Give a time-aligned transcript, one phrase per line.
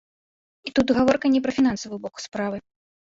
[0.69, 2.57] І тут гаворка не пра фінансавы бок справы.